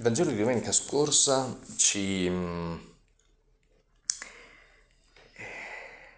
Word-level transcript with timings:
Il 0.00 0.06
Vangelo 0.06 0.30
di 0.30 0.38
domenica 0.38 0.72
scorsa 0.72 1.58
ci 1.76 2.26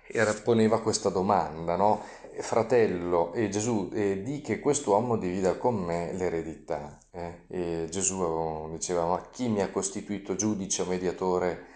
era, 0.06 0.32
poneva 0.34 0.80
questa 0.80 1.08
domanda, 1.08 1.74
no? 1.74 2.04
Fratello, 2.38 3.32
e 3.32 3.48
Gesù, 3.48 3.90
eh, 3.92 4.22
di 4.22 4.40
che 4.40 4.60
quest'uomo 4.60 5.18
divida 5.18 5.56
con 5.56 5.74
me 5.74 6.12
l'eredità. 6.12 6.96
Eh? 7.10 7.40
E 7.48 7.88
Gesù 7.90 8.68
diceva, 8.70 9.04
ma 9.04 9.28
chi 9.32 9.48
mi 9.48 9.62
ha 9.62 9.70
costituito 9.72 10.36
giudice 10.36 10.82
o 10.82 10.86
mediatore 10.86 11.66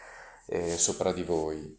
eh, 0.47 0.79
sopra 0.79 1.13
di 1.13 1.25
voi? 1.25 1.77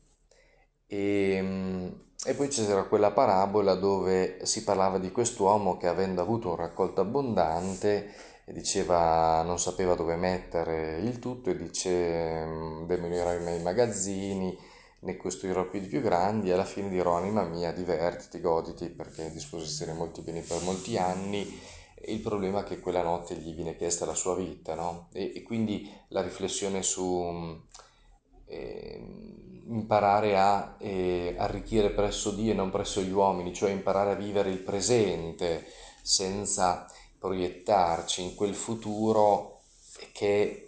E, 0.87 1.89
e 2.25 2.33
poi 2.33 2.47
c'era 2.49 2.83
quella 2.83 3.11
parabola 3.11 3.75
dove 3.75 4.45
si 4.45 4.65
parlava 4.65 4.97
di 4.97 5.09
quest'uomo 5.09 5.77
che 5.77 5.87
avendo 5.87 6.21
avuto 6.21 6.49
un 6.49 6.57
raccolto 6.57 6.99
abbondante 6.99 8.35
e 8.49 8.53
diceva 8.53 9.41
non 9.43 9.59
sapeva 9.59 9.93
dove 9.93 10.15
mettere 10.15 10.99
il 10.99 11.19
tutto 11.19 11.49
e 11.49 11.57
dice 11.57 12.45
mm, 12.45 12.85
demolirò 12.85 13.37
nei 13.39 13.61
magazzini, 13.61 14.57
ne 14.99 15.17
costruirò 15.17 15.67
più 15.69 15.81
di 15.81 15.87
più 15.87 15.99
grandi 15.99 16.47
e 16.49 16.53
alla 16.53 16.63
fine 16.63 16.87
dirò 16.87 17.17
anima 17.17 17.43
mia 17.43 17.73
divertiti, 17.73 18.39
goditi 18.39 18.87
perché 18.87 19.25
è 19.25 19.31
disposizione 19.31 19.91
molti 19.91 20.21
beni 20.21 20.39
per 20.39 20.61
molti 20.61 20.97
anni. 20.97 21.59
Il 22.05 22.21
problema 22.21 22.61
è 22.61 22.63
che 22.63 22.79
quella 22.79 23.03
notte 23.03 23.35
gli 23.35 23.53
viene 23.53 23.75
chiesta 23.75 24.05
la 24.05 24.13
sua 24.13 24.35
vita, 24.35 24.75
no? 24.75 25.09
E, 25.11 25.33
e 25.35 25.41
quindi 25.41 25.91
la 26.09 26.21
riflessione 26.21 26.83
su 26.83 27.59
eh, 28.45 29.03
imparare 29.67 30.37
a 30.37 30.77
eh, 30.79 31.35
arricchire 31.37 31.89
presso 31.89 32.31
Dio 32.31 32.53
e 32.53 32.55
non 32.55 32.69
presso 32.69 33.01
gli 33.01 33.11
uomini, 33.11 33.53
cioè 33.53 33.71
imparare 33.71 34.11
a 34.11 34.15
vivere 34.15 34.51
il 34.51 34.59
presente 34.59 35.65
senza 36.01 36.87
proiettarci 37.19 38.21
in 38.21 38.35
quel 38.35 38.53
futuro 38.53 39.61
che 40.11 40.67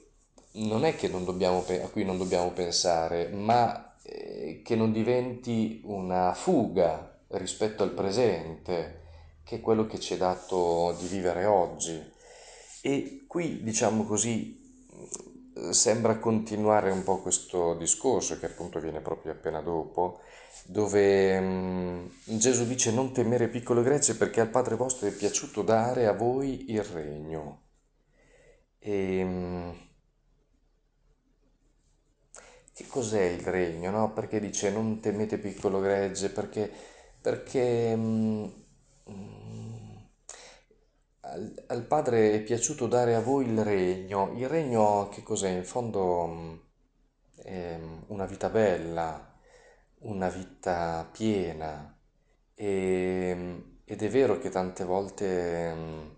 non 0.54 0.84
è 0.84 0.96
che 0.96 1.08
non 1.08 1.26
dobbiamo, 1.26 1.60
a 1.60 1.90
cui 1.90 2.04
non 2.04 2.18
dobbiamo 2.18 2.52
pensare, 2.52 3.30
ma 3.30 3.96
eh, 4.04 4.62
che 4.64 4.76
non 4.76 4.92
diventi 4.92 5.82
una 5.86 6.34
fuga 6.34 7.20
rispetto 7.30 7.84
al 7.84 7.92
presente, 7.92 9.02
che 9.44 9.58
è 9.58 9.62
quello 9.62 9.86
che 9.86 10.00
ci 10.00 10.16
è 10.16 10.18
dato 10.18 10.96
di 11.00 11.08
vivere 11.08 11.46
oggi. 11.46 12.02
E 12.82 13.26
qui, 13.28 13.62
diciamo 13.62 14.04
così, 14.04 14.69
sembra 15.72 16.18
continuare 16.18 16.92
un 16.92 17.04
po' 17.04 17.22
questo 17.22 17.76
discorso 17.76 18.38
che 18.40 18.48
appunto 18.48 18.80
viene 18.80 19.02
proprio 19.02 19.32
appena 19.34 19.62
dopo, 19.62 20.22
dove 20.66 21.38
um, 21.38 22.12
Gesù 22.24 22.66
dice 22.66 22.92
non 22.92 23.14
temere 23.14 23.48
piccolo 23.50 23.82
Grecia 23.82 24.16
perché 24.16 24.42
al 24.42 24.50
Padre 24.50 24.76
vostro 24.76 25.08
è 25.08 25.12
piaciuto 25.12 25.62
dare 25.62 26.08
a 26.08 26.14
voi 26.14 26.72
il 26.72 26.84
regno. 26.84 27.64
E, 28.80 29.24
um, 29.24 29.78
che 32.74 32.88
cos'è 32.88 33.24
il 33.24 33.42
regno? 33.42 33.92
No? 33.92 34.14
Perché 34.14 34.40
dice 34.40 34.72
non 34.72 35.00
temete 35.00 35.38
piccolo 35.38 35.80
gregge? 35.80 36.30
Perché, 36.30 36.72
perché 37.22 37.94
um, 37.96 38.52
al, 41.70 41.84
Padre 41.84 42.34
è 42.34 42.42
piaciuto 42.42 42.88
dare 42.88 43.16
a 43.16 43.22
voi 43.22 43.46
il 43.48 43.64
regno. 43.64 44.32
Il 44.36 44.48
regno 44.48 45.10
che 45.10 45.24
cos'è? 45.24 45.50
In 45.50 45.64
fondo 45.64 46.68
è 47.36 47.80
una 48.08 48.26
vita 48.26 48.50
bella, 48.50 49.36
una 50.00 50.30
vita 50.30 51.08
piena. 51.12 51.96
E, 52.56 53.64
ed 53.86 54.02
è 54.04 54.10
vero 54.10 54.40
che 54.40 54.50
tante 54.50 54.84
volte 54.84 56.18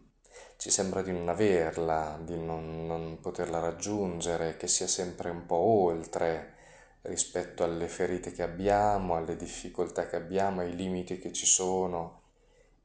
ci 0.58 0.70
sembra 0.70 1.02
di 1.02 1.12
non 1.12 1.30
averla, 1.30 2.20
di 2.24 2.38
non, 2.38 2.86
non 2.86 3.20
poterla 3.22 3.60
raggiungere, 3.60 4.58
che 4.58 4.68
sia 4.68 4.88
sempre 4.88 5.30
un 5.30 5.46
po' 5.46 5.56
oltre 5.56 6.56
rispetto 7.04 7.64
alle 7.64 7.88
ferite 7.88 8.32
che 8.32 8.44
abbiamo, 8.44 9.16
alle 9.16 9.36
difficoltà 9.36 10.08
che 10.08 10.16
abbiamo, 10.16 10.62
ai 10.62 10.76
limiti 10.76 11.20
che 11.20 11.32
ci 11.34 11.46
sono. 11.46 12.22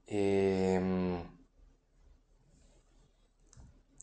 E 0.05 1.35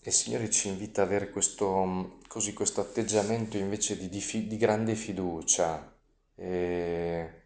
il 0.06 0.12
Signore 0.12 0.50
ci 0.50 0.68
invita 0.68 1.02
ad 1.02 1.08
avere 1.08 1.30
questo, 1.30 2.20
così, 2.28 2.54
questo 2.54 2.82
atteggiamento 2.82 3.58
invece 3.58 3.98
di, 3.98 4.10
di, 4.10 4.48
di 4.48 4.58
grande 4.58 4.96
fiducia, 4.96 5.96
eh, 6.36 7.42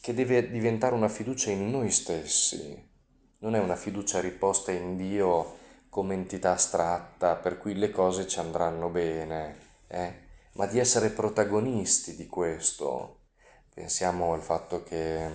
che 0.00 0.14
deve 0.14 0.50
diventare 0.50 0.94
una 0.94 1.08
fiducia 1.08 1.50
in 1.50 1.70
noi 1.70 1.90
stessi, 1.90 2.86
non 3.38 3.54
è 3.54 3.58
una 3.58 3.76
fiducia 3.76 4.20
riposta 4.20 4.72
in 4.72 4.96
Dio 4.96 5.56
come 5.88 6.14
entità 6.14 6.52
astratta 6.52 7.36
per 7.36 7.58
cui 7.58 7.74
le 7.74 7.90
cose 7.90 8.26
ci 8.26 8.40
andranno 8.40 8.88
bene, 8.88 9.56
eh? 9.86 10.26
ma 10.54 10.66
di 10.66 10.78
essere 10.78 11.10
protagonisti 11.10 12.16
di 12.16 12.26
questo. 12.26 13.20
Pensiamo 13.72 14.32
al 14.32 14.42
fatto 14.42 14.82
che 14.82 15.30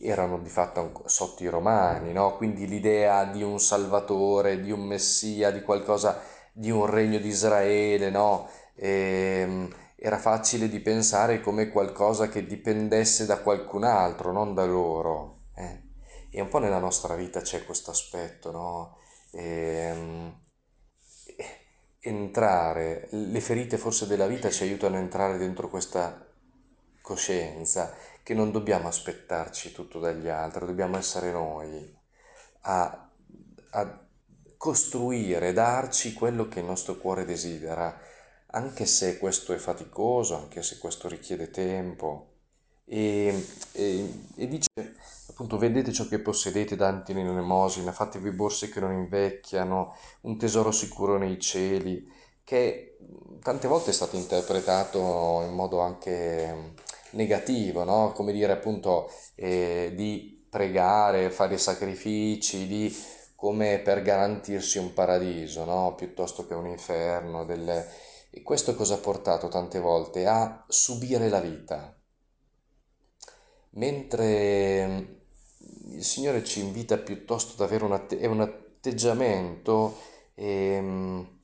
erano 0.00 0.38
di 0.38 0.48
fatto 0.48 1.02
sotto 1.06 1.42
i 1.42 1.48
romani, 1.48 2.12
no? 2.12 2.36
quindi 2.36 2.66
l'idea 2.66 3.24
di 3.24 3.42
un 3.42 3.58
salvatore, 3.60 4.60
di 4.60 4.70
un 4.70 4.80
messia, 4.80 5.50
di 5.50 5.62
qualcosa, 5.62 6.20
di 6.52 6.70
un 6.70 6.86
regno 6.86 7.18
di 7.18 7.28
Israele, 7.28 8.10
no? 8.10 8.48
e, 8.74 9.40
ehm, 9.42 9.74
era 9.96 10.18
facile 10.18 10.68
di 10.68 10.78
pensare 10.80 11.40
come 11.40 11.70
qualcosa 11.70 12.28
che 12.28 12.46
dipendesse 12.46 13.26
da 13.26 13.40
qualcun 13.40 13.84
altro, 13.84 14.30
non 14.32 14.54
da 14.54 14.64
loro. 14.64 15.46
Eh? 15.56 15.82
E 16.30 16.40
un 16.40 16.48
po' 16.48 16.58
nella 16.58 16.78
nostra 16.78 17.14
vita 17.16 17.40
c'è 17.40 17.64
questo 17.64 17.90
aspetto, 17.90 18.52
no? 18.52 18.98
E, 19.32 19.42
ehm, 19.42 20.40
entrare, 22.00 23.08
le 23.10 23.40
ferite 23.40 23.76
forse 23.76 24.06
della 24.06 24.26
vita 24.26 24.50
ci 24.50 24.62
aiutano 24.62 24.96
a 24.96 25.00
entrare 25.00 25.36
dentro 25.36 25.68
questa 25.68 26.27
coscienza 27.08 27.94
che 28.22 28.34
non 28.34 28.52
dobbiamo 28.52 28.86
aspettarci 28.88 29.72
tutto 29.72 29.98
dagli 29.98 30.28
altri, 30.28 30.66
dobbiamo 30.66 30.98
essere 30.98 31.32
noi 31.32 31.96
a, 32.62 33.10
a 33.70 34.06
costruire, 34.58 35.54
darci 35.54 36.12
quello 36.12 36.48
che 36.48 36.58
il 36.58 36.66
nostro 36.66 36.96
cuore 36.96 37.24
desidera, 37.24 37.98
anche 38.48 38.84
se 38.84 39.16
questo 39.16 39.54
è 39.54 39.56
faticoso, 39.56 40.36
anche 40.36 40.62
se 40.62 40.76
questo 40.76 41.08
richiede 41.08 41.50
tempo. 41.50 42.34
E, 42.84 43.46
e, 43.72 44.22
e 44.36 44.48
dice 44.48 44.68
appunto 45.28 45.58
vedete 45.58 45.92
ciò 45.92 46.06
che 46.06 46.20
possedete 46.20 46.76
danti 46.76 47.12
in 47.12 47.18
elemosina, 47.18 47.92
fatevi 47.92 48.30
borse 48.32 48.68
che 48.68 48.80
non 48.80 48.92
invecchiano, 48.92 49.94
un 50.22 50.36
tesoro 50.36 50.72
sicuro 50.72 51.16
nei 51.16 51.38
cieli, 51.40 52.06
che 52.44 52.98
tante 53.42 53.68
volte 53.68 53.90
è 53.90 53.94
stato 53.94 54.16
interpretato 54.16 55.42
in 55.46 55.54
modo 55.54 55.80
anche 55.80 56.74
negativo, 57.12 57.84
no? 57.84 58.12
come 58.12 58.32
dire 58.32 58.52
appunto 58.52 59.10
eh, 59.34 59.92
di 59.94 60.46
pregare, 60.48 61.30
fare 61.30 61.58
sacrifici, 61.58 62.66
di 62.66 62.94
come 63.34 63.78
per 63.78 64.02
garantirsi 64.02 64.78
un 64.78 64.92
paradiso, 64.92 65.64
no? 65.64 65.94
piuttosto 65.94 66.46
che 66.46 66.54
un 66.54 66.66
inferno. 66.66 67.44
Delle... 67.44 67.86
E 68.30 68.42
questo 68.42 68.74
cosa 68.74 68.94
ha 68.94 68.98
portato 68.98 69.48
tante 69.48 69.78
volte? 69.78 70.26
A 70.26 70.64
subire 70.68 71.28
la 71.28 71.40
vita. 71.40 71.96
Mentre 73.70 75.18
il 75.90 76.02
Signore 76.02 76.42
ci 76.44 76.60
invita 76.60 76.96
piuttosto 76.98 77.54
ad 77.54 77.68
avere 77.68 77.84
un, 77.84 77.92
atte- 77.92 78.26
un 78.26 78.40
atteggiamento 78.40 79.96
ehm, 80.34 81.37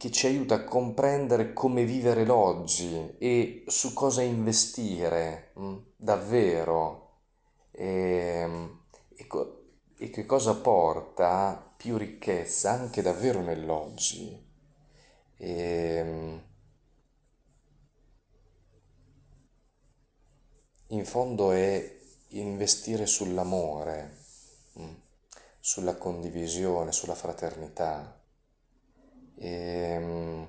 che 0.00 0.10
ci 0.10 0.26
aiuta 0.26 0.54
a 0.54 0.64
comprendere 0.64 1.52
come 1.52 1.84
vivere 1.84 2.24
l'oggi 2.24 3.16
e 3.18 3.64
su 3.66 3.92
cosa 3.92 4.22
investire 4.22 5.52
mm, 5.58 5.76
davvero 5.94 7.18
e, 7.70 7.84
ehm, 7.86 8.80
e, 9.14 9.26
co- 9.26 9.62
e, 9.98 10.08
che 10.08 10.24
cosa 10.24 10.54
porta 10.56 11.74
più 11.76 11.98
ricchezza 11.98 12.70
anche 12.70 13.02
davvero 13.02 13.42
nell'oggi. 13.42 14.42
E, 15.36 15.50
ehm, 15.50 16.42
in 20.88 21.06
fondo 21.06 21.52
è 21.52 21.98
investire 22.28 23.06
sull'amore, 23.06 24.16
mm, 24.78 24.92
sulla 25.58 25.96
condivisione, 25.96 26.92
sulla 26.92 27.14
fraternità 27.14 28.19
ehm, 29.40 30.46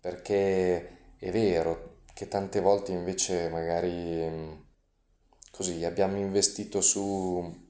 perché 0.00 1.16
è 1.18 1.30
vero 1.30 1.96
che 2.14 2.28
tante 2.28 2.60
volte 2.60 2.92
invece 2.92 3.48
magari 3.48 4.64
così 5.50 5.84
abbiamo 5.84 6.16
investito 6.18 6.80
su, 6.80 7.68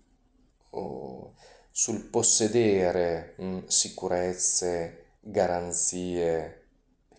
oh, 0.70 1.35
sul 1.70 2.05
possedere 2.11 3.35
mh, 3.38 3.67
sicurezze, 3.67 5.17
garanzie 5.20 6.67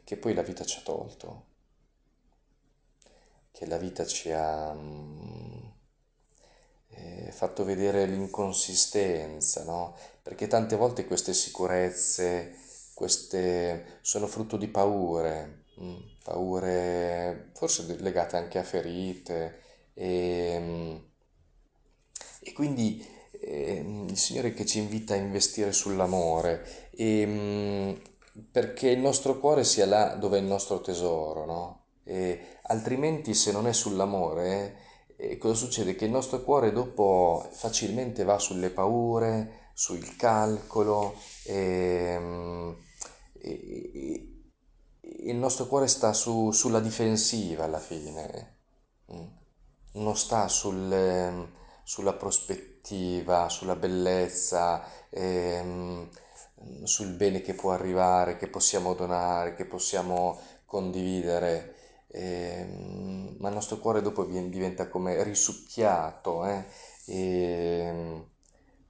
che 0.03 0.17
poi 0.17 0.33
la 0.33 0.41
vita 0.43 0.63
ci 0.65 0.79
ha 0.79 0.81
tolto, 0.83 1.45
che 3.51 3.65
la 3.65 3.77
vita 3.77 4.05
ci 4.05 4.31
ha, 4.31 4.73
mh, 4.73 5.73
eh, 7.27 7.31
fatto 7.31 7.63
vedere 7.63 8.05
l'inconsistenza, 8.05 9.63
no? 9.63 9.95
Perché 10.21 10.47
tante 10.47 10.75
volte 10.75 11.05
queste 11.05 11.33
sicurezze, 11.33 12.55
queste 12.93 13.99
sono 14.01 14.27
frutto 14.27 14.57
di 14.57 14.67
paure, 14.67 15.65
mm, 15.81 15.97
paure 16.23 17.51
forse 17.55 17.95
legate 17.99 18.37
anche 18.37 18.59
a 18.59 18.63
ferite 18.63 19.61
e, 19.93 20.57
mm, 20.59 20.95
e 22.41 22.53
quindi 22.53 23.05
eh, 23.31 24.05
il 24.07 24.17
Signore 24.17 24.53
che 24.53 24.65
ci 24.65 24.79
invita 24.79 25.13
a 25.13 25.17
investire 25.17 25.71
sull'amore 25.71 26.89
e, 26.91 27.25
mm, 27.25 27.93
perché 28.51 28.89
il 28.89 28.99
nostro 28.99 29.39
cuore 29.39 29.63
sia 29.63 29.85
là 29.85 30.15
dove 30.15 30.37
è 30.37 30.41
il 30.41 30.47
nostro 30.47 30.81
tesoro, 30.81 31.45
no? 31.45 31.83
E 32.03 32.57
altrimenti 32.63 33.33
se 33.33 33.51
non 33.51 33.67
è 33.67 33.73
sull'amore, 33.73 34.87
eh, 35.19 35.37
cosa 35.37 35.53
succede? 35.55 35.95
Che 35.95 36.05
il 36.05 36.11
nostro 36.11 36.41
cuore 36.43 36.71
dopo 36.71 37.47
facilmente 37.53 38.23
va 38.23 38.39
sulle 38.39 38.69
paure, 38.69 39.69
sul 39.73 40.15
calcolo 40.15 41.15
e, 41.45 42.17
mm, 42.19 42.71
e- 43.41 43.91
e- 43.93 44.33
il 45.01 45.35
nostro 45.35 45.65
cuore 45.67 45.87
sta 45.87 46.13
su- 46.13 46.51
sulla 46.51 46.79
difensiva 46.79 47.63
alla 47.65 47.79
fine, 47.79 48.57
mm. 49.13 49.25
non 49.93 50.15
sta 50.15 50.47
sul, 50.47 50.91
ehm, 50.91 51.47
sulla 51.83 52.13
prospettiva, 52.13 53.49
sulla 53.49 53.75
bellezza, 53.75 54.83
ehm, 55.09 56.09
sul 56.83 57.09
bene 57.15 57.41
che 57.41 57.53
può 57.53 57.71
arrivare, 57.71 58.37
che 58.37 58.47
possiamo 58.47 58.93
donare, 58.93 59.55
che 59.55 59.65
possiamo 59.65 60.39
condividere. 60.65 61.75
Ehm, 62.11 63.35
ma 63.39 63.49
il 63.49 63.53
nostro 63.53 63.77
cuore 63.77 64.01
dopo 64.01 64.25
diventa 64.25 64.87
come 64.89 65.21
risucchiato, 65.23 66.45
eh, 66.45 66.65
ehm, 67.05 68.25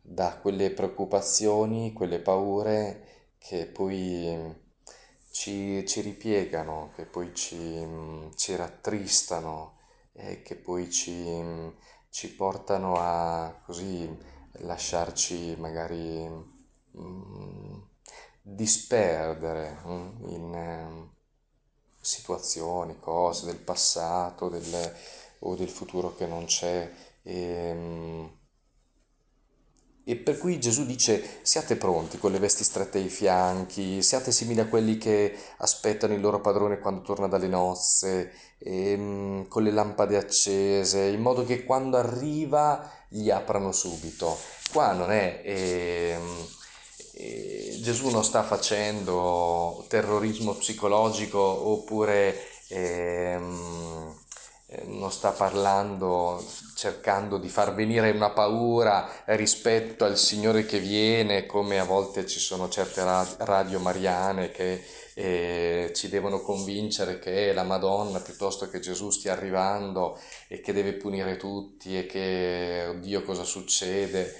da 0.02 0.38
quelle 0.42 0.72
preoccupazioni, 0.72 1.94
quelle 1.94 2.20
paure 2.20 3.06
che 3.38 3.66
poi 3.68 4.56
ci, 5.32 5.86
ci 5.88 6.02
ripiegano, 6.02 6.92
che 6.96 7.06
poi 7.06 7.34
ci, 7.34 7.86
ci 8.36 8.56
rattristano 8.56 9.78
e 10.14 10.42
che 10.42 10.56
poi 10.56 10.90
ci, 10.92 11.14
ci 12.10 12.34
portano 12.36 12.96
a 12.98 13.60
così 13.66 14.08
lasciarci 14.62 15.56
magari 15.58 16.28
mm, 16.98 17.74
disperdere 18.42 19.78
mm, 19.86 20.28
in 20.30 20.54
eh, 20.56 21.18
situazioni, 22.10 23.00
cose 23.00 23.46
del 23.46 23.58
passato 23.58 24.50
del- 24.50 24.94
o 25.40 25.56
del 25.56 25.70
futuro 25.70 26.16
che 26.16 26.26
non 26.28 26.46
c'è. 26.46 26.92
E, 27.24 27.74
mm, 27.74 28.26
e 30.04 30.16
per 30.16 30.40
cui 30.40 30.60
Gesù 30.60 30.86
dice 30.88 31.24
siate 31.44 31.76
pronti 31.76 32.18
con 32.18 32.32
le 32.32 32.40
vesti 32.40 32.64
strette 32.64 32.98
ai 32.98 33.10
fianchi, 33.10 34.02
siate 34.02 34.32
simili 34.32 34.60
a 34.60 34.66
quelli 34.68 34.98
che 34.98 35.36
aspettano 35.58 36.14
il 36.16 36.20
loro 36.22 36.42
padrone 36.42 36.80
quando 36.80 37.02
torna 37.02 37.28
dalle 37.28 37.48
nozze, 37.48 38.32
ehm, 38.58 39.48
con 39.48 39.62
le 39.64 39.70
lampade 39.72 40.18
accese, 40.18 41.02
in 41.06 41.22
modo 41.22 41.46
che 41.46 41.64
quando 41.64 41.98
arriva 41.98 42.90
gli 43.08 43.30
aprano 43.30 43.72
subito. 43.72 44.36
Qua 44.72 44.94
non 44.94 45.12
è... 45.12 45.42
ehm, 45.46 46.48
Gesù 47.82 48.10
non 48.10 48.24
sta 48.24 48.44
facendo 48.44 49.86
terrorismo 49.90 50.54
psicologico 50.54 51.40
oppure 51.40 52.38
ehm, 52.70 54.16
eh, 54.68 54.84
non 54.86 55.12
sta 55.12 55.32
parlando, 55.32 56.46
cercando 56.76 57.38
di 57.38 57.50
far 57.50 57.74
venire 57.74 58.12
una 58.12 58.30
paura 58.30 59.24
rispetto 59.26 60.06
al 60.06 60.18
Signore 60.18 60.66
che 60.66 60.80
viene, 60.80 61.46
come 61.46 61.80
a 61.80 61.84
volte 61.84 62.26
ci 62.28 62.40
sono 62.40 62.70
certe 62.70 63.04
radio 63.40 63.80
mariane 63.80 64.52
che 64.52 64.84
eh, 65.16 65.92
ci 65.94 66.08
devono 66.08 66.42
convincere 66.42 67.20
che 67.20 67.52
la 67.52 67.64
Madonna 67.64 68.20
piuttosto 68.20 68.70
che 68.70 68.80
Gesù 68.80 69.10
stia 69.10 69.34
arrivando 69.34 70.18
e 70.48 70.62
che 70.62 70.72
deve 70.72 70.94
punire 70.94 71.36
tutti 71.36 71.98
e 71.98 72.06
che 72.06 72.86
oddio 72.90 73.24
cosa 73.24 73.44
succede 73.44 74.34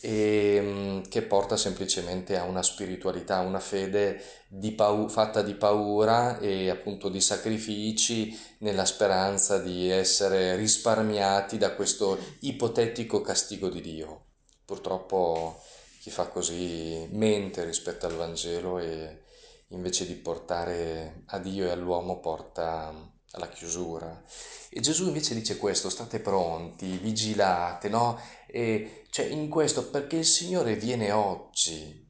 e 0.00 0.58
mm, 0.60 1.00
che 1.08 1.22
porta 1.22 1.56
semplicemente 1.56 2.38
a 2.38 2.44
una 2.44 2.62
spiritualità, 2.62 3.36
a 3.36 3.40
una 3.46 3.60
fede 3.60 4.22
di 4.48 4.72
pau- 4.72 5.08
fatta 5.08 5.42
di 5.42 5.54
paura 5.54 6.38
e 6.38 6.70
appunto 6.70 7.08
di 7.08 7.20
sacrifici 7.20 8.36
nella 8.58 8.84
speranza 8.84 9.58
di 9.58 9.90
essere 9.90 10.56
risparmiati 10.56 11.58
da 11.58 11.74
questo 11.74 12.18
ipotetico 12.40 13.20
castigo 13.20 13.68
di 13.68 13.80
Dio. 13.80 14.24
Purtroppo 14.64 15.60
chi 16.00 16.10
fa 16.10 16.28
così 16.28 17.06
mente 17.12 17.64
rispetto 17.64 18.06
al 18.06 18.14
Vangelo 18.14 18.78
e 18.78 19.24
invece 19.68 20.06
di 20.06 20.14
portare 20.14 21.22
a 21.26 21.38
Dio 21.38 21.66
e 21.66 21.70
all'uomo 21.70 22.20
porta 22.20 23.18
alla 23.32 23.48
chiusura. 23.48 24.22
E 24.70 24.80
Gesù 24.80 25.06
invece 25.06 25.34
dice 25.34 25.56
questo, 25.56 25.90
state 25.90 26.20
pronti, 26.20 26.96
vigilate, 26.98 27.88
no? 27.88 28.18
E 28.46 29.04
cioè 29.10 29.26
in 29.26 29.48
questo 29.48 29.88
perché 29.90 30.16
il 30.16 30.26
Signore 30.26 30.76
viene 30.76 31.10
oggi. 31.12 32.08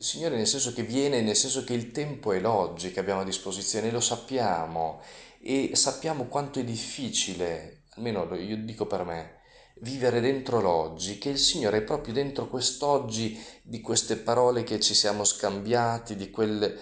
Il 0.00 0.06
Signore 0.06 0.36
nel 0.36 0.46
senso 0.46 0.72
che 0.72 0.82
viene, 0.82 1.20
nel 1.20 1.34
senso 1.36 1.64
che 1.64 1.74
il 1.74 1.90
tempo 1.90 2.32
è 2.32 2.38
l'oggi 2.38 2.92
che 2.92 3.00
abbiamo 3.00 3.22
a 3.22 3.24
disposizione, 3.24 3.90
lo 3.90 4.00
sappiamo 4.00 5.02
e 5.40 5.72
sappiamo 5.74 6.26
quanto 6.26 6.60
è 6.60 6.64
difficile, 6.64 7.84
almeno 7.96 8.32
io 8.36 8.56
dico 8.58 8.86
per 8.86 9.04
me, 9.04 9.40
vivere 9.80 10.20
dentro 10.20 10.60
l'oggi, 10.60 11.18
che 11.18 11.30
il 11.30 11.38
Signore 11.38 11.78
è 11.78 11.82
proprio 11.82 12.14
dentro 12.14 12.48
quest'oggi 12.48 13.40
di 13.62 13.80
queste 13.80 14.16
parole 14.16 14.62
che 14.62 14.78
ci 14.78 14.94
siamo 14.94 15.24
scambiati, 15.24 16.14
di 16.14 16.30
quel 16.30 16.78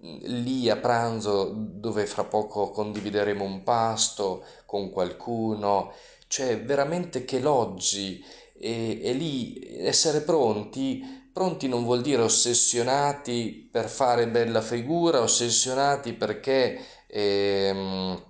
lì 0.00 0.68
a 0.70 0.76
pranzo 0.76 1.52
dove 1.54 2.06
fra 2.06 2.24
poco 2.24 2.70
condivideremo 2.70 3.44
un 3.44 3.62
pasto 3.62 4.44
con 4.66 4.90
qualcuno, 4.90 5.92
cioè 6.28 6.60
veramente 6.62 7.24
che 7.24 7.40
l'oggi 7.40 8.24
è, 8.58 8.98
è 9.02 9.12
lì, 9.12 9.78
essere 9.80 10.20
pronti 10.22 11.18
Pronti 11.32 11.68
non 11.68 11.84
vuol 11.84 12.00
dire 12.02 12.22
ossessionati 12.22 13.68
per 13.70 13.88
fare 13.88 14.26
bella 14.28 14.60
figura, 14.60 15.20
ossessionati 15.20 16.12
perché 16.12 16.84
ehm, 17.06 18.20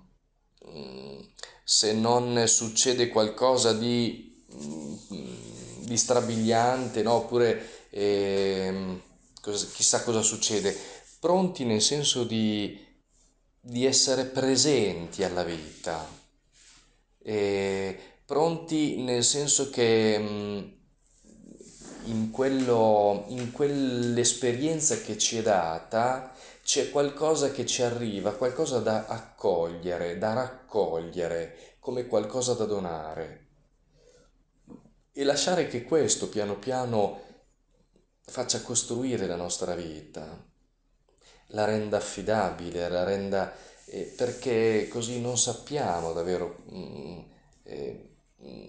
se 1.63 1.93
non 1.93 2.43
succede 2.47 3.07
qualcosa 3.07 3.73
di, 3.73 4.43
di 5.79 5.97
strabiliante, 5.97 7.01
no? 7.01 7.13
oppure 7.13 7.87
ehm, 7.89 9.01
cosa- 9.41 9.67
chissà 9.73 10.03
cosa 10.03 10.21
succede. 10.21 10.75
Pronti 11.21 11.65
nel 11.65 11.83
senso 11.83 12.23
di, 12.23 12.83
di 13.59 13.85
essere 13.85 14.25
presenti 14.25 15.23
alla 15.23 15.43
vita, 15.43 16.03
pronti 18.25 19.03
nel 19.03 19.23
senso 19.23 19.69
che 19.69 20.17
mh, 20.17 20.73
in 22.05 22.31
quello, 22.31 23.25
in 23.27 23.51
quell'esperienza 23.51 24.97
che 24.97 25.19
ci 25.19 25.37
è 25.37 25.43
data 25.43 26.33
c'è 26.63 26.89
qualcosa 26.89 27.51
che 27.51 27.67
ci 27.67 27.83
arriva, 27.83 28.33
qualcosa 28.33 28.79
da 28.79 29.05
accogliere, 29.05 30.17
da 30.17 30.33
raccogliere, 30.33 31.75
come 31.77 32.07
qualcosa 32.07 32.55
da 32.55 32.65
donare. 32.65 33.45
E 35.11 35.23
lasciare 35.23 35.67
che 35.67 35.83
questo 35.83 36.29
piano 36.29 36.57
piano 36.57 37.21
faccia 38.25 38.63
costruire 38.63 39.27
la 39.27 39.35
nostra 39.35 39.75
vita, 39.75 40.49
la 41.51 41.65
renda 41.65 41.97
affidabile, 41.97 42.89
la 42.89 43.03
renda... 43.03 43.53
eh, 43.85 44.13
perché 44.15 44.87
così 44.89 45.19
non 45.21 45.37
sappiamo 45.37 46.13
davvero... 46.13 46.57
mm, 46.73 47.19
eh, 47.63 48.09
mm, 48.43 48.67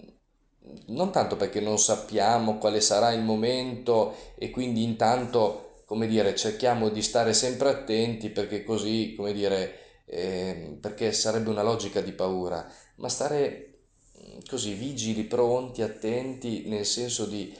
non 0.87 1.11
tanto 1.11 1.35
perché 1.35 1.59
non 1.59 1.77
sappiamo 1.79 2.57
quale 2.57 2.81
sarà 2.81 3.11
il 3.11 3.21
momento 3.21 4.15
e 4.35 4.49
quindi 4.49 4.83
intanto, 4.83 5.81
come 5.85 6.07
dire, 6.07 6.35
cerchiamo 6.35 6.89
di 6.89 7.01
stare 7.01 7.33
sempre 7.33 7.69
attenti 7.69 8.29
perché 8.29 8.63
così, 8.63 9.13
come 9.15 9.33
dire, 9.33 9.79
eh, 10.05 10.77
perché 10.79 11.11
sarebbe 11.11 11.49
una 11.49 11.63
logica 11.63 12.01
di 12.01 12.11
paura, 12.13 12.65
ma 12.95 13.09
stare 13.09 13.79
mm, 14.19 14.39
così 14.49 14.73
vigili, 14.73 15.23
pronti, 15.25 15.81
attenti, 15.81 16.63
nel 16.67 16.85
senso 16.85 17.25
di 17.25 17.53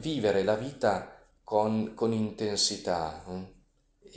vivere 0.00 0.42
la 0.44 0.54
vita 0.54 1.10
con, 1.42 1.92
con 1.94 2.12
intensità. 2.12 3.24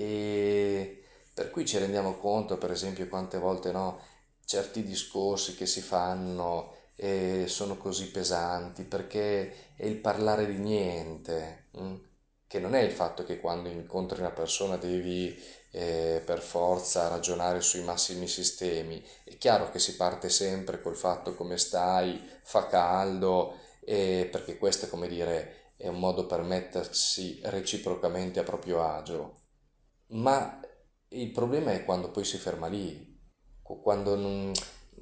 E 0.02 1.04
per 1.34 1.50
cui 1.52 1.66
ci 1.66 1.78
rendiamo 1.78 2.16
conto, 2.18 2.58
per 2.58 2.72
esempio, 2.72 3.08
quante 3.08 3.38
volte 3.38 3.72
no, 3.72 4.00
certi 4.46 4.84
discorsi 4.84 5.56
che 5.56 5.66
si 5.66 5.82
fanno 5.82 6.76
eh, 6.96 7.46
sono 7.48 7.78
così 7.78 8.10
pesanti 8.12 8.84
perché 8.84 9.74
è 9.76 9.86
il 9.86 9.98
parlare 9.98 10.46
di 10.46 10.58
niente. 10.58 11.68
mm? 11.80 11.96
che 12.48 12.60
non 12.60 12.74
è 12.76 12.82
il 12.82 12.92
fatto 12.92 13.24
che 13.24 13.40
quando 13.40 13.70
incontri 13.70 14.20
una 14.22 14.32
persona 14.32 14.76
devi 14.78 15.38
eh, 15.72 16.22
per 16.26 16.42
forza 16.42 17.08
ragionare 17.08 17.62
sui 17.62 17.84
massimi 17.84 18.28
sistemi. 18.28 19.04
È 19.24 19.38
chiaro 19.38 19.70
che 19.72 19.78
si 19.80 19.96
parte 19.96 20.30
sempre 20.30 20.82
col 20.82 20.96
fatto 20.96 21.36
come 21.36 21.58
stai, 21.58 22.20
fa 22.44 22.66
caldo, 22.68 23.56
eh, 23.86 24.28
perché 24.32 24.58
questo 24.58 24.88
come 24.90 25.08
dire, 25.08 25.74
è 25.78 25.88
un 25.88 26.00
modo 26.00 26.26
per 26.26 26.42
mettersi 26.42 27.40
reciprocamente 27.44 28.40
a 28.40 28.44
proprio 28.44 28.84
agio. 28.84 29.39
Ma 30.10 30.60
il 31.10 31.32
problema 31.32 31.72
è 31.72 31.84
quando 31.86 32.10
poi 32.12 32.24
si 32.24 32.38
ferma 32.38 32.68
lì, 32.68 33.18
quando 33.62 34.16
non, 34.16 34.52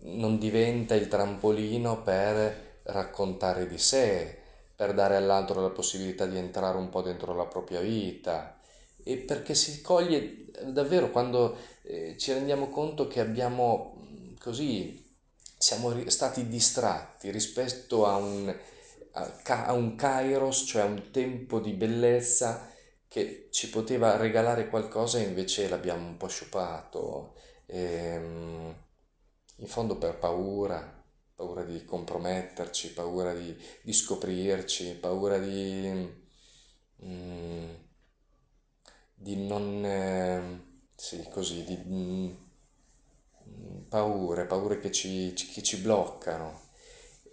non 0.01 0.37
diventa 0.37 0.95
il 0.95 1.07
trampolino 1.07 2.01
per 2.03 2.81
raccontare 2.83 3.67
di 3.67 3.77
sé, 3.77 4.37
per 4.75 4.93
dare 4.93 5.15
all'altro 5.15 5.61
la 5.61 5.69
possibilità 5.69 6.25
di 6.25 6.37
entrare 6.37 6.77
un 6.77 6.89
po' 6.89 7.01
dentro 7.01 7.33
la 7.33 7.45
propria 7.45 7.79
vita. 7.79 8.59
E 9.03 9.17
perché 9.17 9.55
si 9.55 9.81
coglie 9.81 10.45
davvero 10.65 11.09
quando 11.11 11.57
eh, 11.83 12.17
ci 12.17 12.33
rendiamo 12.33 12.69
conto 12.69 13.07
che 13.07 13.21
abbiamo 13.21 13.95
così, 14.39 15.05
siamo 15.57 15.93
stati 16.09 16.47
distratti 16.47 17.31
rispetto 17.31 18.05
a 18.05 18.17
un, 18.17 18.53
a, 19.13 19.33
a 19.65 19.73
un 19.73 19.95
kairos, 19.95 20.65
cioè 20.67 20.81
a 20.81 20.85
un 20.85 21.09
tempo 21.11 21.59
di 21.59 21.71
bellezza 21.71 22.75
che 23.07 23.47
ci 23.51 23.69
poteva 23.69 24.17
regalare 24.17 24.67
qualcosa 24.69 25.19
e 25.19 25.23
invece 25.23 25.67
l'abbiamo 25.69 26.07
un 26.07 26.17
po' 26.17 26.27
sciupato. 26.27 27.35
Ehm, 27.67 28.75
in 29.57 29.67
fondo 29.67 29.97
per 29.97 30.17
paura, 30.17 31.03
paura 31.35 31.63
di 31.63 31.83
comprometterci, 31.85 32.93
paura 32.93 33.33
di, 33.33 33.55
di 33.81 33.93
scoprirci, 33.93 34.95
paura 34.95 35.37
di, 35.39 36.09
mm, 37.05 37.69
di 39.13 39.35
non, 39.47 39.83
eh, 39.85 40.61
sì, 40.95 41.27
così, 41.31 41.63
di 41.63 41.77
mm, 41.77 42.31
paure, 43.89 44.45
paure 44.45 44.79
che 44.79 44.91
ci, 44.91 45.33
che 45.33 45.61
ci 45.63 45.77
bloccano. 45.77 46.65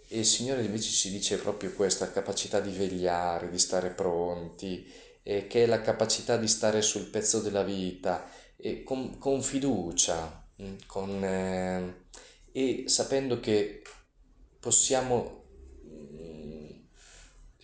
E 0.07 0.19
il 0.19 0.25
Signore 0.25 0.63
invece 0.63 0.91
ci 0.91 1.09
dice 1.09 1.37
proprio 1.37 1.73
questa 1.73 2.11
capacità 2.11 2.59
di 2.59 2.71
vegliare, 2.71 3.49
di 3.49 3.57
stare 3.59 3.89
pronti, 3.89 4.85
e 5.27 5.47
che 5.47 5.63
è 5.63 5.65
la 5.65 5.81
capacità 5.81 6.37
di 6.37 6.47
stare 6.47 6.83
sul 6.83 7.05
pezzo 7.05 7.39
della 7.39 7.63
vita 7.63 8.29
e 8.57 8.83
con, 8.83 9.17
con 9.17 9.41
fiducia, 9.41 10.47
mm, 10.61 10.75
con, 10.85 11.23
eh, 11.23 12.03
e 12.51 12.83
sapendo 12.85 13.39
che 13.39 13.81
possiamo 14.59 15.45
mm, 15.83 16.69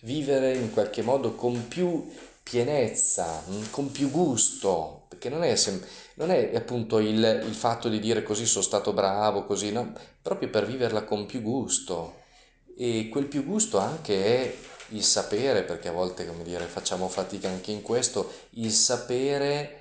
vivere 0.00 0.56
in 0.56 0.72
qualche 0.72 1.02
modo 1.02 1.36
con 1.36 1.68
più 1.68 2.10
pienezza, 2.42 3.44
mm, 3.48 3.62
con 3.70 3.92
più 3.92 4.10
gusto, 4.10 5.04
perché 5.08 5.28
non 5.28 5.44
è, 5.44 5.54
sem- 5.54 5.84
non 6.14 6.32
è 6.32 6.56
appunto 6.56 6.98
il, 6.98 7.42
il 7.46 7.54
fatto 7.54 7.88
di 7.88 8.00
dire 8.00 8.24
così 8.24 8.44
sono 8.44 8.64
stato 8.64 8.92
bravo, 8.92 9.44
così, 9.44 9.70
no? 9.70 9.92
Proprio 10.20 10.50
per 10.50 10.66
viverla 10.66 11.04
con 11.04 11.26
più 11.26 11.40
gusto. 11.42 12.18
E 12.76 13.08
quel 13.08 13.26
più 13.26 13.44
gusto 13.44 13.78
anche 13.78 14.24
è 14.24 14.56
il 14.92 15.04
sapere, 15.04 15.62
perché 15.64 15.88
a 15.88 15.92
volte, 15.92 16.26
come 16.26 16.42
dire, 16.44 16.64
facciamo 16.66 17.08
fatica 17.08 17.48
anche 17.48 17.72
in 17.72 17.82
questo, 17.82 18.30
il 18.50 18.72
sapere 18.72 19.78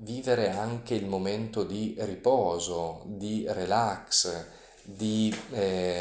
vivere 0.00 0.50
anche 0.50 0.94
il 0.94 1.06
momento 1.06 1.64
di 1.64 1.94
riposo, 1.98 3.02
di 3.06 3.44
relax, 3.48 4.46
di, 4.82 5.34
eh, 5.52 6.00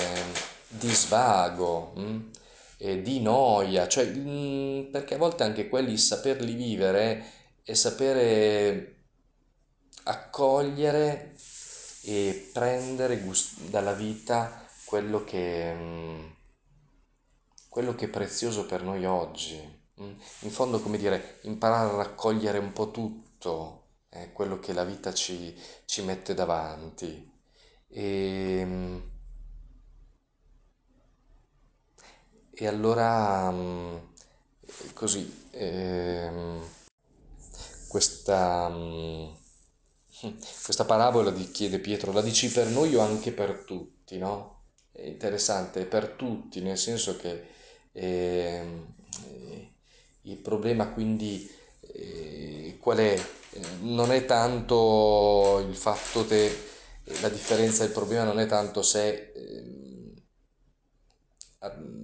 di 0.67 0.89
svago, 0.93 1.93
mh? 1.95 2.29
e 2.77 3.01
di 3.01 3.19
noia, 3.21 3.87
cioè, 3.87 4.05
mh, 4.05 4.89
perché 4.91 5.15
a 5.15 5.17
volte 5.17 5.43
anche 5.43 5.67
quelli 5.67 5.97
saperli 5.97 6.53
vivere 6.53 7.23
e 7.63 7.73
sapere 7.75 8.95
accogliere 10.03 11.35
e 12.03 12.49
prendere 12.53 13.19
gust- 13.19 13.61
dalla 13.69 13.93
vita 13.93 14.65
quello 14.85 15.23
che, 15.23 15.73
mh, 15.73 16.35
quello 17.77 17.93
che 17.93 18.05
è 18.05 18.09
prezioso 18.09 18.65
per 18.65 18.81
noi 18.81 19.05
oggi. 19.05 19.55
mh. 19.97 20.03
In 20.41 20.49
fondo, 20.49 20.79
come 20.81 20.97
dire, 20.97 21.37
imparare 21.43 21.91
a 21.91 21.95
raccogliere 21.97 22.57
un 22.57 22.73
po' 22.73 22.89
tutto, 22.89 23.89
eh, 24.09 24.31
quello 24.31 24.57
che 24.59 24.73
la 24.73 24.83
vita 24.83 25.13
ci, 25.13 25.55
ci 25.85 26.01
mette 26.01 26.33
davanti. 26.33 27.31
E, 27.87 28.65
mh, 28.65 29.01
e 32.53 32.67
allora, 32.67 33.49
mh, 33.51 34.13
così, 34.93 35.47
ehm, 35.51 36.61
questa, 37.87 38.67
mh, 38.69 39.35
questa 40.63 40.85
parabola 40.85 41.31
di 41.31 41.49
chiede 41.51 41.79
Pietro, 41.79 42.11
la 42.11 42.21
dici 42.21 42.51
per 42.51 42.67
noi 42.67 42.95
o 42.95 43.01
anche 43.01 43.31
per 43.31 43.63
tutti, 43.65 44.17
no? 44.17 44.63
È 44.91 45.03
interessante, 45.03 45.81
è 45.81 45.85
per 45.85 46.09
tutti, 46.09 46.61
nel 46.61 46.77
senso 46.77 47.17
che 47.17 47.29
ehm, 47.29 47.45
eh, 47.97 48.63
il 50.23 50.37
problema 50.37 50.89
quindi 50.89 51.49
eh, 51.81 52.77
qual 52.79 52.97
è? 52.97 53.13
Eh, 53.51 53.61
Non 53.81 54.11
è 54.11 54.25
tanto 54.25 55.63
il 55.67 55.75
fatto 55.75 56.25
che 56.25 56.51
la 57.21 57.29
differenza 57.29 57.83
del 57.83 57.93
problema 57.93 58.23
non 58.23 58.39
è 58.39 58.45
tanto 58.45 58.81
se 58.81 59.31
ehm, 59.33 60.13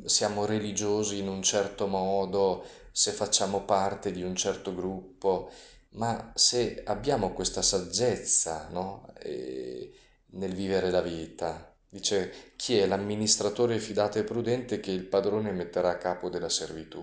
siamo 0.05 0.45
religiosi 0.45 1.17
in 1.19 1.27
un 1.27 1.41
certo 1.41 1.87
modo, 1.87 2.63
se 2.91 3.11
facciamo 3.11 3.63
parte 3.65 4.11
di 4.11 4.21
un 4.23 4.35
certo 4.35 4.73
gruppo, 4.75 5.49
ma 5.91 6.31
se 6.35 6.83
abbiamo 6.85 7.33
questa 7.33 7.61
saggezza, 7.61 8.67
no? 8.71 9.13
E 9.19 9.91
nel 10.31 10.53
vivere 10.53 10.89
la 10.91 11.01
vita. 11.01 11.72
Dice 11.93 12.53
chi 12.55 12.75
è 12.75 12.87
l'amministratore 12.87 13.77
fidato 13.77 14.17
e 14.17 14.23
prudente 14.23 14.79
che 14.79 14.89
il 14.89 15.05
padrone 15.05 15.51
metterà 15.51 15.91
a 15.91 15.97
capo 15.97 16.27
della 16.27 16.49
servitù. 16.49 16.99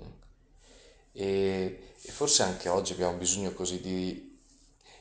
Mm. 0.00 0.12
E, 1.12 1.92
e 2.00 2.10
forse 2.10 2.42
anche 2.42 2.70
oggi 2.70 2.94
abbiamo 2.94 3.18
bisogno 3.18 3.52
così 3.52 3.82
di 3.82 4.40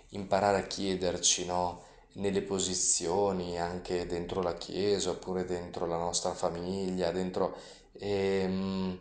imparare 0.10 0.58
a 0.58 0.68
chiederci, 0.68 1.46
no? 1.46 1.86
Nelle 2.16 2.42
posizioni, 2.42 3.58
anche 3.58 4.06
dentro 4.08 4.42
la 4.42 4.56
chiesa, 4.56 5.12
oppure 5.12 5.46
dentro 5.46 5.86
la 5.86 5.98
nostra 5.98 6.34
famiglia, 6.34 7.12
dentro, 7.12 7.56
ehm, 7.94 9.00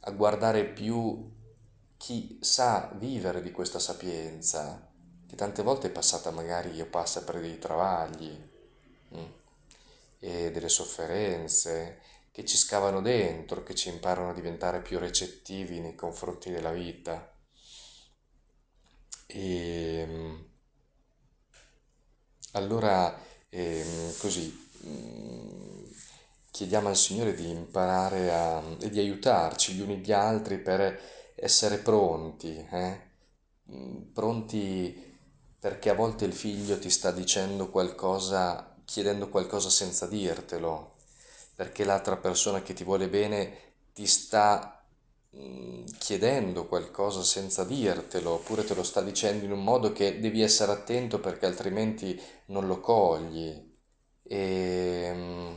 a 0.00 0.10
guardare 0.12 0.64
più 0.64 1.30
chi 1.98 2.38
sa 2.40 2.90
vivere 2.94 3.42
di 3.42 3.50
questa 3.50 3.78
sapienza, 3.78 4.90
che 5.26 5.36
tante 5.36 5.62
volte 5.62 5.88
è 5.88 5.90
passata 5.90 6.30
magari 6.30 6.80
o 6.80 6.86
passa 6.86 7.22
per 7.22 7.38
dei 7.38 7.58
travagli, 7.58 8.30
mm, 9.14 9.37
e 10.18 10.50
delle 10.52 10.68
sofferenze, 10.68 12.00
che 12.32 12.44
ci 12.44 12.56
scavano 12.56 13.00
dentro, 13.02 13.62
che 13.62 13.74
ci 13.74 13.88
imparano 13.88 14.30
a 14.30 14.34
diventare 14.34 14.80
più 14.82 14.98
recettivi 14.98 15.80
nei 15.80 15.94
confronti 15.94 16.50
della 16.50 16.72
vita. 16.72 17.32
E 19.28 20.04
mm, 20.06 20.36
allora, 22.52 23.14
ehm, 23.50 24.16
così, 24.18 24.68
mm, 24.86 25.84
chiediamo 26.50 26.88
al 26.88 26.96
Signore 26.96 27.34
di 27.34 27.48
imparare 27.50 28.32
a, 28.32 28.62
e 28.80 28.90
di 28.90 28.98
aiutarci 28.98 29.74
gli 29.74 29.80
uni 29.80 29.98
gli 29.98 30.12
altri 30.12 30.58
per 30.58 31.00
essere 31.36 31.78
pronti, 31.78 32.56
eh? 32.70 33.00
Mm, 33.72 34.12
Pronti 34.12 35.06
perché 35.60 35.90
a 35.90 35.94
volte 35.94 36.24
il 36.24 36.32
figlio 36.32 36.78
ti 36.78 36.90
sta 36.90 37.10
dicendo 37.12 37.70
qualcosa, 37.70 38.76
chiedendo 38.88 39.28
qualcosa 39.28 39.68
senza 39.68 40.06
dirtelo, 40.06 40.94
perché 41.54 41.84
l'altra 41.84 42.16
persona 42.16 42.62
che 42.62 42.72
ti 42.72 42.84
vuole 42.84 43.08
bene 43.08 43.74
ti 43.92 44.06
sta 44.06 44.82
mm, 45.36 45.84
chiedendo 45.98 46.66
qualcosa 46.66 47.22
senza 47.22 47.64
dirtelo, 47.64 48.30
oppure 48.30 48.64
te 48.64 48.74
lo 48.74 48.82
sta 48.82 49.02
dicendo 49.02 49.44
in 49.44 49.52
un 49.52 49.62
modo 49.62 49.92
che 49.92 50.20
devi 50.20 50.40
essere 50.40 50.72
attento 50.72 51.20
perché 51.20 51.44
altrimenti 51.44 52.18
non 52.46 52.66
lo 52.66 52.80
cogli. 52.80 53.62
E, 54.22 55.10
mm, 55.14 55.54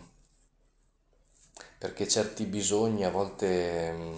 perché 1.77 2.07
certi 2.07 2.45
bisogni 2.45 3.05
a 3.05 3.09
volte 3.09 3.91
mm, 3.93 4.17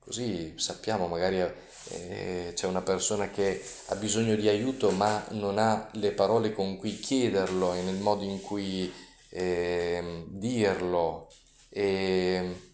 così 0.00 0.54
sappiamo, 0.58 1.06
magari 1.06 1.40
eh, 1.88 2.52
c'è 2.54 2.66
una 2.66 2.82
persona 2.82 3.30
che 3.30 3.62
ha 3.86 3.96
bisogno 3.96 4.36
di 4.36 4.48
aiuto 4.48 4.90
ma 4.90 5.24
non 5.30 5.58
ha 5.58 5.88
le 5.92 6.12
parole 6.12 6.52
con 6.52 6.76
cui 6.78 6.98
chiederlo 6.98 7.74
e 7.74 7.82
nel 7.82 7.96
modo 7.96 8.24
in 8.24 8.40
cui 8.40 8.92
eh, 9.30 10.24
dirlo. 10.28 11.28
E, 11.68 12.72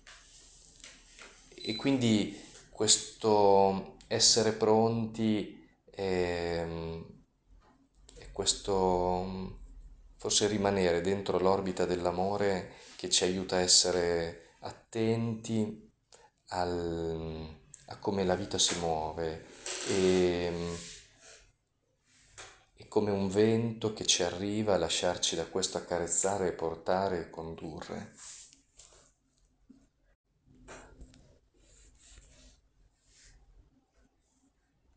e 1.54 1.76
quindi 1.76 2.38
questo 2.70 3.96
essere 4.06 4.52
pronti 4.52 5.68
ehm, 5.90 7.04
e 8.16 8.32
questo 8.32 9.58
forse 10.16 10.46
rimanere 10.48 11.00
dentro 11.00 11.38
l'orbita 11.38 11.86
dell'amore 11.86 12.74
che 12.96 13.08
ci 13.08 13.24
aiuta 13.24 13.56
a 13.56 13.60
essere 13.60 14.56
attenti 14.60 15.90
al, 16.48 17.59
a 17.90 17.96
come 17.98 18.24
la 18.24 18.34
vita 18.34 18.58
si 18.58 18.78
muove 18.78 19.46
e, 19.88 20.52
e 22.76 22.88
come 22.88 23.10
un 23.10 23.28
vento 23.28 23.92
che 23.92 24.06
ci 24.06 24.22
arriva 24.22 24.74
a 24.74 24.78
lasciarci 24.78 25.34
da 25.36 25.46
questo 25.46 25.78
accarezzare, 25.78 26.52
portare 26.52 27.20
e 27.20 27.30
condurre. 27.30 28.12